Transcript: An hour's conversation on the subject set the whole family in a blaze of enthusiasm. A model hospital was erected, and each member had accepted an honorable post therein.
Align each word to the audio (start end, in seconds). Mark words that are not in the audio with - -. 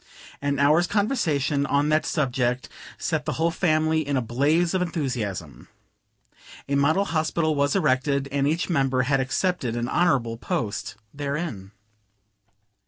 An 0.41 0.57
hour's 0.57 0.87
conversation 0.87 1.63
on 1.67 1.89
the 1.89 2.01
subject 2.01 2.67
set 2.97 3.25
the 3.25 3.33
whole 3.33 3.51
family 3.51 3.99
in 4.01 4.17
a 4.17 4.21
blaze 4.23 4.73
of 4.73 4.81
enthusiasm. 4.81 5.67
A 6.67 6.73
model 6.73 7.05
hospital 7.05 7.53
was 7.53 7.75
erected, 7.75 8.27
and 8.31 8.47
each 8.47 8.67
member 8.67 9.03
had 9.03 9.19
accepted 9.19 9.75
an 9.75 9.87
honorable 9.87 10.37
post 10.37 10.95
therein. 11.13 11.69